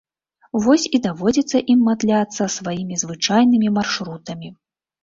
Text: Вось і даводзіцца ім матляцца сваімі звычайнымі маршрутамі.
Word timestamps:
Вось 0.63 0.85
і 0.97 0.99
даводзіцца 1.05 1.61
ім 1.75 1.85
матляцца 1.91 2.43
сваімі 2.57 2.95
звычайнымі 3.05 3.67
маршрутамі. 3.79 4.49